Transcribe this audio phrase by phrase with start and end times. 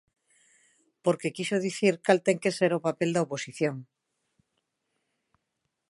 [1.03, 3.75] Porque quixo dicir cal ten que ser o papel da oposición.